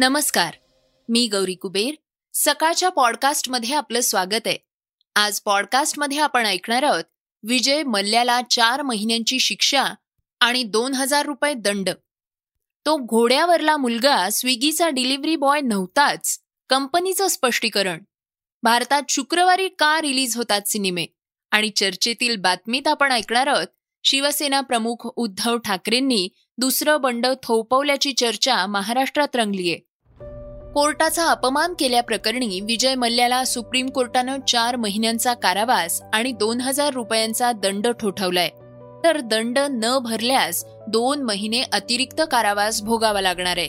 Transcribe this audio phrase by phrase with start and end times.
[0.00, 0.54] नमस्कार.
[1.08, 1.94] मी गौरी कुबेर.
[2.34, 4.58] सकाळच्या पॉडकास्टमध्ये आपलं स्वागत आहे.
[5.16, 7.04] आज पॉडकास्टमध्ये आपण ऐकणार आहोत
[7.42, 9.84] विजय मल्ल्याला चार महिन्यांची शिक्षा
[10.40, 11.90] आणि दोन हजार रुपये दंड.
[12.86, 16.38] तो घोड्यावरला मुलगा स्विगीचा डिलिव्हरी बॉय नव्हताच
[16.68, 17.98] कंपनीचं स्पष्टीकरण.
[18.62, 21.06] भारतात शुक्रवारी का रिलीज होतात सिनेमे?
[21.50, 23.66] आणि चर्चेतील बातमीत आपण ऐकणार आहोत
[24.04, 29.87] शिवसेना प्रमुख उद्धव ठाकरेंनी दुसरं बंड थोपवल्याची चर्चा महाराष्ट्रात रंगलीये.
[30.74, 37.88] कोर्टाचा अपमान केल्याप्रकरणी विजय मल्ल्याला सुप्रीम कोर्टानं चार महिन्यांचा कारावास आणि दोन हजार रुपयांचा दंड
[37.88, 38.48] ठोठावलाय.
[39.04, 43.68] तर दंड न भरल्यास दोन महिने अतिरिक्त कारावास भोगावा लागणार आहे.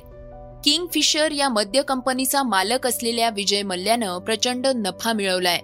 [0.63, 5.59] किंग फिशर या मद्य कंपनीचा मालक असलेल्या विजय मल्ल्यानं प्रचंड नफा मिळवलाय.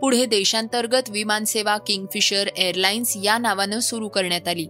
[0.00, 4.66] पुढे देशांतर्गत विमानसेवा किंगफिशर एअरलाइन्स या नावानं सुरू करण्यात आली.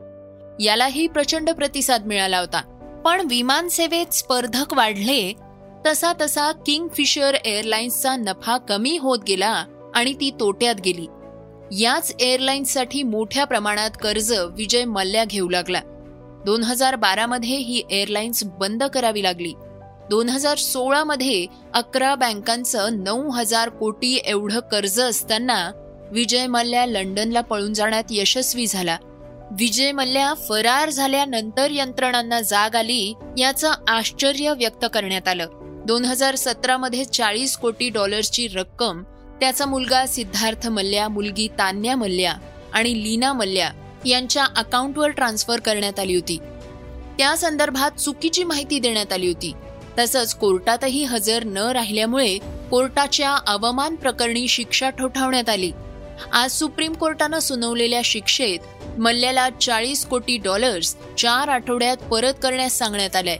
[0.61, 2.61] यालाही प्रचंड प्रतिसाद मिळाला होता.
[3.05, 5.33] पण विमानसेवेत स्पर्धक वाढले
[5.87, 11.07] तसा तसा किंगफिशर एअरलाइन्सचा नफा कमी होत गेला आणि ती तोट्यात गेली.
[11.81, 15.81] याच एअरलाइन्ससाठी मोठ्या प्रमाणात कर्ज विजय मल्ल्या घेऊ लागला.
[16.47, 19.53] दोन हजार बारामध्ये ही एअरलाइन्स बंद करावी लागली.
[20.11, 25.71] दोन हजार सोळामध्ये अकरा बँकांचं नऊ हजार कोटी एवढं कर्ज असताना
[26.12, 28.97] विजय मल्ल्या लंडनला पळून जाण्यात यशस्वी झाला.
[29.51, 35.47] विजय मल्ल्या फरार झाल्यानंतर यंत्रणांना जाग आली याचं आश्चर्य व्यक्त करण्यात आलं.
[35.89, 39.03] दोन हजार सतरामध्ये चाळीस कोटी डॉलर्सची रक्कम
[39.41, 42.34] त्याचा मुलगा सिद्धार्थ मल्ल्या मुलगी तान्या मल्ल्या
[42.72, 43.70] आणि लीना मल्ल्या
[44.06, 46.39] यांच्या अकाउंटवर ट्रान्सफर करण्यात आली होती.
[47.19, 49.53] त्या संदर्भात चुकीची माहिती देण्यात आली होती.
[49.98, 52.39] तसंच कोर्टातही हजर न राहिल्यामुळे
[52.70, 55.72] कोर्टाच्या अवमान प्रकरणी शिक्षा ठोठावण्यात आली.
[56.33, 58.59] आज सुप्रीम कोर्टानं सुनावलेल्या शिक्षेत
[58.98, 63.39] मल्ल्याला चाळीस कोटी डॉलर्स चार आठवड्यात परत करण्यास सांगण्यात आलंय.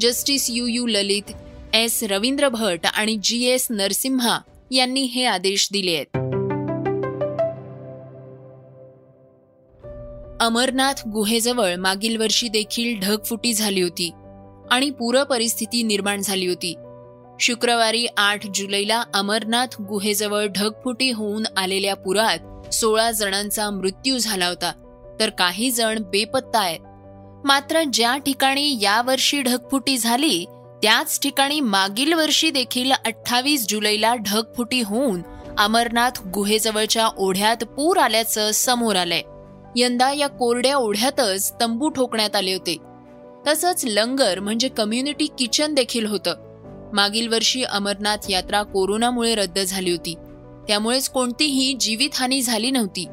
[0.00, 1.32] Justice U U Lalit
[1.74, 2.02] S.
[2.02, 3.44] Ravindra Bhat आणि जी.
[3.44, 3.66] एस.
[3.70, 4.38] नरसिम्हा
[4.70, 6.06] यांनी हे आदेश दिले आहेत.
[10.42, 14.10] अमरनाथ गुहेजवळ मागील वर्षी देखील ढगफुटी झाली होती
[14.70, 16.74] आणि पूर परिस्थिती निर्माण झाली होती.
[17.40, 24.72] शुक्रवारी आठ जुलैला अमरनाथ गुहेजवळ ढगफुटी होऊन आलेल्या पुरात सोळा जणांचा मृत्यू झाला होता.
[25.20, 26.80] तर काही जण बेपत्ता आहेत.
[27.46, 30.46] मात्र ज्या ठिकाणी यावर्षी ढगफुटी झाली
[30.84, 35.22] त्याच ठिकाणी मागील वर्षी देखील अठ्ठावीस जुलैला ढगफुटी होऊन
[35.58, 39.22] अमरनाथ गुहेजवळच्या ओढ्यात पूर आल्याचं समोर आलंय.
[39.76, 42.76] यंदा या कोरड्या ओढ्यातच तंबू ठोकण्यात आले होते.
[43.46, 46.34] तसंच लंगर म्हणजे कम्युनिटी किचन देखील होतं.
[46.94, 50.14] मागील वर्षी अमरनाथ यात्रा कोरोनामुळे रद्द झाली होती.
[50.68, 53.06] त्यामुळेच कोणतीही जीवितहानी झाली नव्हती.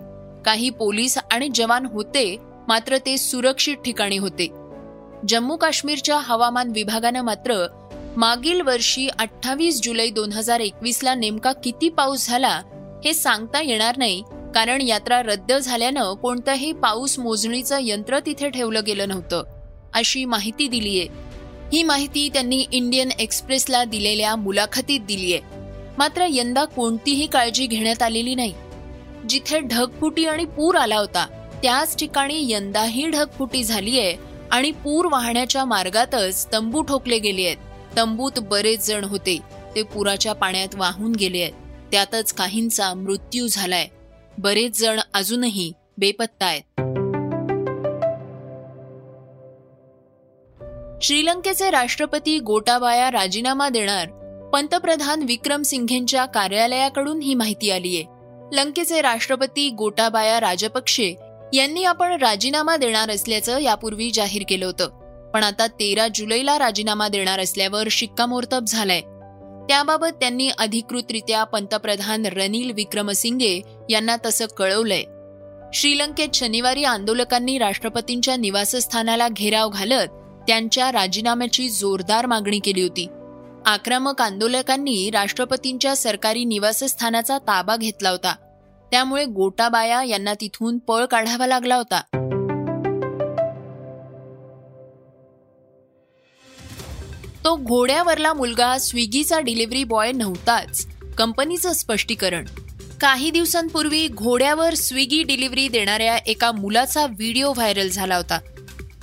[0.46, 2.38] काही पोलीस आणि जवान होते
[2.68, 4.61] मात्र ते सुरक्षित ठिकाणी होते.
[5.28, 7.66] जम्मू काश्मीरच्या हवामान विभागानं मात्र
[8.18, 12.62] मागील वर्षी अठ्ठावीस जुलै दोन हजार एकवीसला नेमका किती पाऊस झाला
[13.06, 14.24] हे सांगता येणार नाही
[14.56, 19.44] कारण यात्रा रद्द झाल्यानं कोणतंही पाऊस मोजणीचं यंत्र तिथे ठेवलं गेलं नव्हतं
[19.94, 21.08] अशी माहिती दिलीये.
[21.74, 25.40] ही माहिती त्यांनी इंडियन एक्सप्रेसला दिलेल्या मुलाखतीत दिलीये.
[25.98, 28.54] मात्र यंदा कोणतीही काळजी घेण्यात आलेली नाही.
[29.30, 31.26] जिथे ढगफुटी आणि पूर आला होता
[31.64, 34.16] त्याच ठिकाणी यंदाही ढगफुटी झालीये
[34.51, 37.57] आणि पूर वाहण्याच्या मार्गातच तंबू ठोकले गेले आहेत.
[37.97, 39.39] तंबूत बरेच जण होते.
[39.75, 41.53] ते पुराच्या पाण्यात वाहून गेले आहेत.
[41.91, 43.88] त्यातच काहींचा मृत्यू झालाय.
[44.38, 46.62] बरेच जण अजूनही बेपत्ता आहेत.
[51.03, 54.07] श्रीलंकेचे राष्ट्रपती गोटाबाया राजीनामा देणार
[54.53, 58.03] पंतप्रधान विक्रम सिंघेंच्या कार्यालयाकडून ही माहिती आलीये.
[58.51, 61.16] लंकेचे राष्ट्रपती गोटाबाया राजपक्षे
[61.53, 64.89] यांनी आपण राजीनामा देणार असल्याचं यापूर्वी जाहीर केलं होतं.
[65.34, 69.01] पण आता तेरा जुलैला राजीनामा देणार असल्यावर शिक्कामोर्तब झालाय.
[69.69, 75.03] त्याबाबत त्यांनी अधिकृतरित्या पंतप्रधान रनिल विक्रमसिंगे यांना तसं कळवलंय.
[75.73, 80.07] श्रीलंकेत शनिवारी आंदोलकांनी राष्ट्रपतींच्या निवासस्थानाला घेराव घालत
[80.47, 83.07] त्यांच्या राजीनाम्याची जोरदार मागणी केली होती.
[83.65, 88.36] आक्रमक आंदोलकांनी राष्ट्रपतींच्या सरकारी निवासस्थानाचा ताबा घेतला होता.
[88.92, 92.02] त्यामुळे गोटाबाया यांना तिथून पळ काढावा लागला होता.
[97.44, 102.46] तो घोड्यावरला मुलगा स्विगीचा डिलिव्हरी बॉय नव्हताच कंपनीचं स्पष्टीकरण.
[103.02, 108.40] काही दिवसांपूर्वी घोड्यावर स्विगी डिलिव्हरी देणाऱ्या एका मुलाचा व्हिडिओ व्हायरल झाला होता.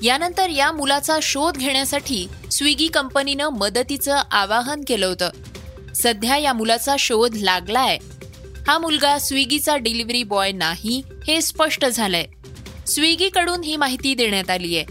[0.03, 5.31] यानंतर या मुलाचा शोध घेण्यासाठी स्विगी कंपनीनं मदतीचं आवाहन केलं होतं.
[5.95, 7.99] सध्या या मुलाचा शोध लागलाय.
[8.69, 12.25] हा मुलगा स्विगीचा डिलिव्हरी बॉय नाही हे स्पष्ट झालंय.
[12.87, 14.85] स्विगीकडून ही माहिती देण्यात आली आहे.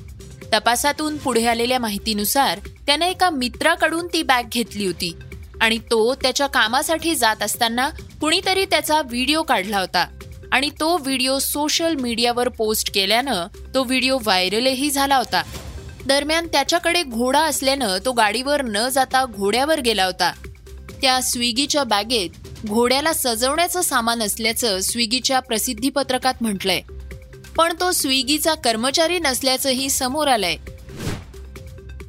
[0.53, 5.15] तपासातून पुढे आलेल्या माहितीनुसार त्यानं एका मित्राकडून ती बॅग घेतली होती
[5.62, 7.89] आणि तो त्याच्या कामासाठी जात असताना
[8.21, 10.07] कुणीतरी त्याचा व्हिडिओ काढला होता
[10.51, 15.44] आणि तो व्हिडिओ सोशल मीडियावर पोस्ट केल्यानं तो व्हिडिओ व्हायरलही झाला होता.
[16.06, 20.31] दरम्यान त्याच्याकडे घोडा असल्यानं तो गाडीवर न जाता घोड्यावर गेला होता.
[21.01, 26.81] त्या स्विगीच्या बॅगेत घोड्याला सजवण्याचं सामान असल्याचं स्विगीच्या प्रसिद्धीपत्रकात म्हटलंय.
[27.57, 30.56] पण तो स्विगीचा कर्मचारी नसल्याचंही समोर आलंय.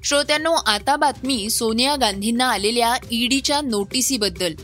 [0.04, 4.54] श्रोत्यांनो आता बातमी सोनिया गांधींना आलेल्या ईडीच्या नोटिसीबद्दल.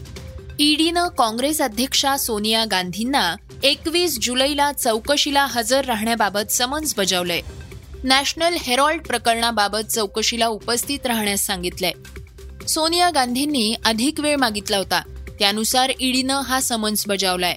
[0.58, 7.40] ईडीनं काँग्रेस अध्यक्षा सोनिया गांधींना एकवीस जुलैला चौकशीला हजर राहण्याबाबत समन्स बजावलंय.
[8.04, 11.92] नॅशनल हेरॉल्ड प्रकरणाबाबत चौकशीला उपस्थित राहण्यास सांगितलंय.
[12.66, 15.02] सोनिया गांधींनी अधिक वेळ मागितला होता.
[15.38, 17.56] त्यानुसार ईडीनं हा समन्स बजावलाय.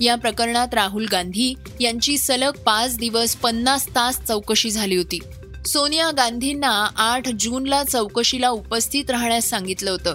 [0.00, 5.18] या प्रकरणात राहुल गांधी यांची सलग पाच दिवस पन्नास तास चौकशी झाली होती.
[5.66, 10.14] सोनिया गांधींना आठ जूनला चौकशीला उपस्थित राहण्यास सांगितलं होतं.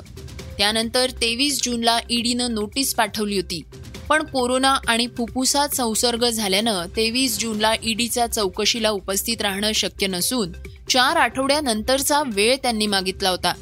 [0.58, 3.62] त्यानंतर तेवीस जूनला ईडीनं नोटीस पाठवली होती.
[4.10, 10.52] पण कोरोना आणि फुफ्फुसात संसर्ग झाल्यानं तेवीस जूनला ईडीच्या चौकशीला उपस्थित राहणं शक्य नसून
[10.90, 13.54] चार आठवड्यानंतरचा वेळ त्यांनी मागितला होता.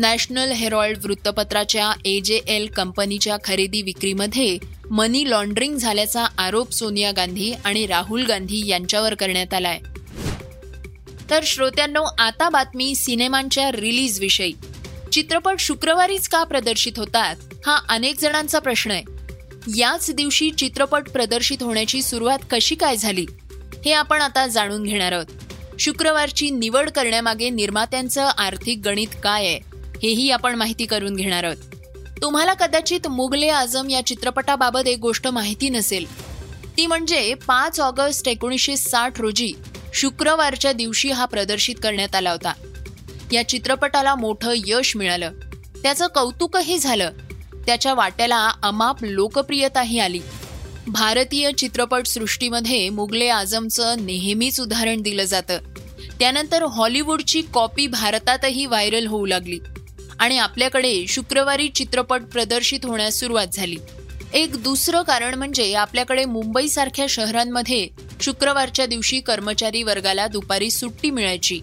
[0.00, 4.58] नॅशनल हेरॉल्ड वृत्तपत्राच्या ए जे एल कंपनीच्या खरेदी विक्रीमध्ये
[4.90, 9.78] मनी लॉन्ड्रिंग झाल्याचा आरोप सोनिया गांधी आणि राहुल गांधी यांच्यावर करण्यात आलाय.
[11.30, 14.52] तर श्रोत्यांनो आता बातमी सिनेमांच्या रिलीज विषयी
[15.12, 17.36] चित्रपट शुक्रवारीच का प्रदर्शित होतात
[17.66, 19.02] हा अनेक जणांचा प्रश्न आहे.
[19.76, 23.26] याच दिवशी चित्रपट प्रदर्शित होण्याची सुरुवात कशी काय झाली
[23.84, 25.26] हे आपण आता जाणून घेणार आहोत.
[25.78, 29.69] शुक्रवारची निवड करण्यामागे निर्मात्यांचं आर्थिक गणित काय आहे
[30.02, 31.56] हेही आपण माहिती करून घेणार आहोत.
[32.22, 36.06] तुम्हाला कदाचित मुगले आझम या चित्रपटाबाबत एक गोष्ट माहिती नसेल.
[36.76, 39.52] ती म्हणजे पाच ऑगस्ट एकोणीसशे साठ रोजी
[39.94, 42.52] शुक्रवारच्या दिवशी हा प्रदर्शित करण्यात आला होता.
[43.32, 45.32] या चित्रपटाला मोठं यश मिळालं.
[45.82, 47.10] त्याचं कौतुकही झालं.
[47.66, 50.20] त्याच्या वाट्याला अमाप लोकप्रियताही आली.
[50.86, 55.58] भारतीय चित्रपटसृष्टीमध्ये मुगले आझमचं नेहमीच उदाहरण दिलं जातं.
[56.18, 59.58] त्यानंतर हॉलिवूडची कॉपी भारतातही व्हायरल होऊ लागली.
[60.20, 63.76] आणि आपल्याकडे शुक्रवारी चित्रपट प्रदर्शित होण्यास सुरुवात झाली.
[64.34, 67.88] एक दुसरं कारण म्हणजे आपल्याकडे मुंबईसारख्या शहरांमध्ये
[68.20, 71.60] शुक्रवारच्या दिवशी कर्मचारी वर्गाला दुपारी सुट्टी मिळायची.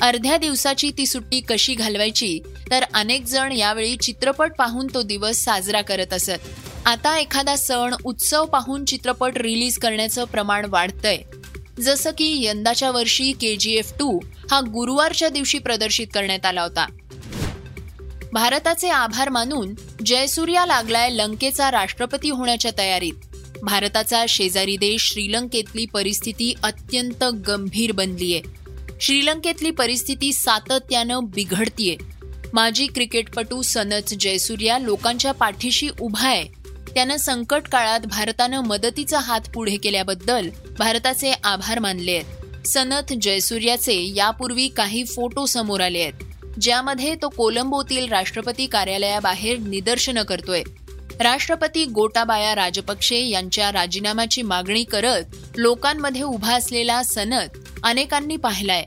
[0.00, 5.80] अर्ध्या दिवसाची ती सुट्टी कशी घालवायची तर अनेक जण यावेळी चित्रपट पाहून तो दिवस साजरा
[5.80, 6.48] करत असत.
[6.86, 11.18] आता एखादा सण उत्सव पाहून चित्रपट रिलीज करण्याचं प्रमाण वाढतंय.
[11.80, 14.18] जसं की यंदाच्या वर्षी के जी एफ टू
[14.50, 16.86] हा गुरुवारच्या दिवशी प्रदर्शित करण्यात आला होता.
[18.32, 19.74] भारताचे आभार मानून
[20.06, 23.12] जयसूर्या लागलाय लंकेचा राष्ट्रपती होण्याच्या तयारीत.
[23.62, 28.40] भारताचा शेजारी देश श्रीलंकेतली परिस्थिती अत्यंत गंभीर बनलीय.
[29.00, 31.96] श्रीलंकेतली परिस्थिती सातत्यानं बिघडतीये.
[32.52, 36.48] माजी क्रिकेटपटू सनत जयसूर्या लोकांच्या पाठीशी उभा आहे.
[36.94, 42.66] त्यानं संकट काळात भारतानं मदतीचा हात पुढे केल्याबद्दल भारताचे आभार मानले आहेत.
[42.66, 46.12] सनत जयसूर्याचे यापूर्वी काही फोटो समोर आले आहेत.
[46.60, 50.62] ज्यामध्ये तो कोलंबोतील राष्ट्रपती कार्यालयाबाहेर निदर्शनं करतोय.
[51.20, 55.24] राष्ट्रपती गोटाबाया राजपक्षे यांच्या राजीनाम्याची मागणी करत
[55.56, 58.84] लोकांमध्ये उभा असलेला सनत अनेकांनी पाहिलाय.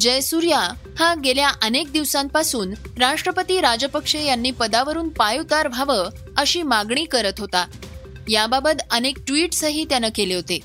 [0.00, 0.58] जयसूर्या
[0.98, 7.66] हा गेल्या अनेक दिवसांपासून राष्ट्रपती राजपक्षे यांनी पदावरून पायउतार व्हावं अशी मागणी करत होता.
[8.28, 10.58] याबाबत अनेक ट्विट्सही त्यानं केले होते.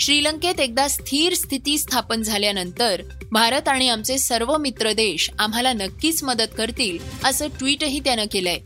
[0.00, 6.54] श्रीलंकेत एकदा स्थिर स्थिती स्थापन झाल्यानंतर भारत आणि आमचे सर्व मित्र देश आम्हाला नक्कीच मदत
[6.56, 8.60] करतील असं ट्विटही त्यानं केलंय.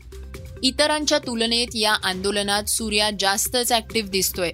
[0.63, 4.51] इतरांच्या तुलनेत या आंदोलनात सूर्या जास्तच ऍक्टिव्ह दिसतोय.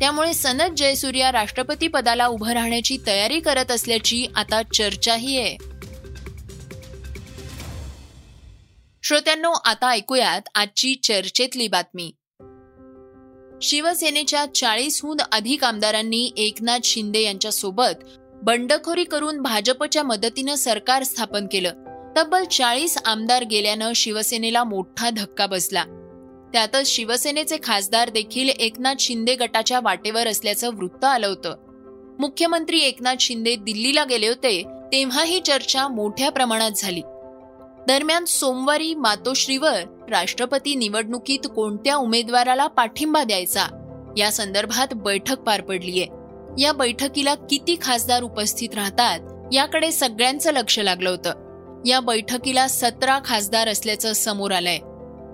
[0.00, 5.56] त्यामुळे सनत जयसूर्या राष्ट्रपती पदाला उभं राहण्याची तयारी करत असल्याची आता चर्चाही आहे.
[9.02, 12.12] श्रोत्यांनो आता ऐकूयात आजची चर्चेतली बातमी.
[13.62, 18.04] शिवसेनेच्या चाळीसहून अधिक आमदारांनी एकनाथ शिंदे यांच्यासोबत
[18.42, 21.72] बंडखोरी करून भाजपच्या मदतीनं सरकार स्थापन केलं.
[22.16, 25.84] तब्बल चाळीस आमदार गेल्यानं शिवसेनेला मोठा धक्का बसला.
[26.52, 31.56] त्यातच शिवसेनेचे खासदार देखील एकनाथ शिंदे गटाच्या वाटेवर असल्याचं वृत्त आलं होतं.
[32.18, 37.00] मुख्यमंत्री एकनाथ शिंदे दिल्लीला गेले होते तेव्हा ही चर्चा मोठ्या प्रमाणात झाली.
[37.88, 43.66] दरम्यान सोमवारी मातोश्रीवर राष्ट्रपती निवडणुकीत कोणत्या उमेदवाराला पाठिंबा द्यायचा?
[44.16, 46.06] या संदर्भात बैठक पार पडलीये
[46.62, 49.20] या बैठकीला किती खासदार उपस्थित राहतात
[49.52, 51.32] याकडे सगळ्यांचं लक्ष लागलं होतं.
[51.86, 54.78] या बैठकीला सतरा खासदार असल्याचं समोर आलंय.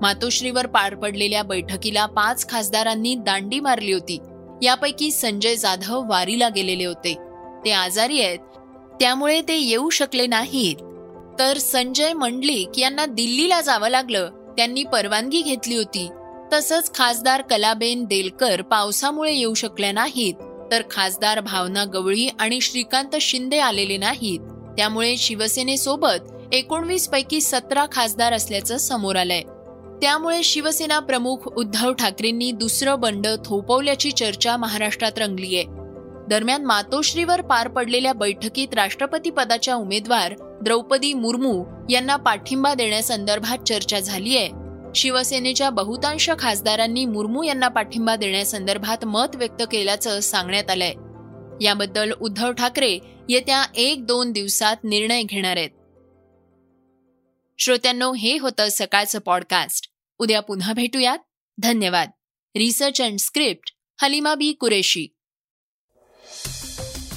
[0.02, 4.18] मातोश्रीवर पार पडलेल्या बैठकीला पाच खासदारांनी दांडी मारली होती.
[4.62, 7.14] यापैकी संजय जाधव वारीला गेलेले होते.
[7.64, 8.38] ते आजारी आहेत.
[9.00, 10.76] त्यामुळे ते येऊ शकले नाहीत.
[11.38, 14.30] तर संजय मंडलिक यांना दिल्लीला जावं लागलं.
[14.56, 16.08] त्यांनी परवानगी घेतली होती.
[16.52, 20.34] तसंच खासदार कलाबेन देलकर पावसामुळे येऊ शकल्या नाहीत.
[20.70, 24.40] तर खासदार भावना गवळी आणि श्रीकांत शिंदे आलेले नाहीत.
[24.76, 29.42] त्यामुळे शिवसेनेसोबत एकोणवीस पैकी सतरा खासदार असल्याचं समोर आलंय.
[30.02, 35.62] त्यामुळे शिवसेना प्रमुख उद्धव ठाकरेंनी दुसरं बंड थोपवल्याची चर्चा महाराष्ट्रात रंगलीय.
[36.28, 44.48] दरम्यान मातोश्रीवर पार पडलेल्या बैठकीत राष्ट्रपती पदाच्या उमेदवार द्रौपदी मुर्मू यांना पाठिंबा देण्यासंदर्भात चर्चा झालीय
[44.94, 50.94] शिवसेनेच्या बहुतांश खासदारांनी मुर्मू यांना पाठिंबा देण्यासंदर्भात मत व्यक्त केल्याचं सांगण्यात आलंय.
[51.64, 52.98] याबद्दल उद्धव ठाकरे
[53.28, 55.70] येत्या एक दोन दिवसात निर्णय घेणार आहेत.
[57.58, 61.18] श्रोत्यांनो हे होतं सकाळचं पॉडकास्ट उद्या पुन्हा भेटूयात.
[61.58, 62.10] धन्यवाद.
[62.56, 63.70] Research and script
[64.02, 65.08] Halima Bi Qureshi.